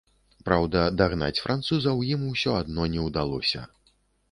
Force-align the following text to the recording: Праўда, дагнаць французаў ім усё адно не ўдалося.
Праўда, 0.47 0.79
дагнаць 1.01 1.43
французаў 1.43 2.03
ім 2.15 2.25
усё 2.33 2.57
адно 2.63 2.91
не 2.97 3.07
ўдалося. 3.07 3.65